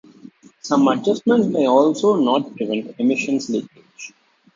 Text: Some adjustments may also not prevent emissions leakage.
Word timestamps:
Some 0.63 0.87
adjustments 0.87 1.45
may 1.45 1.67
also 1.67 2.15
not 2.15 2.55
prevent 2.55 2.95
emissions 2.97 3.51
leakage. 3.51 4.13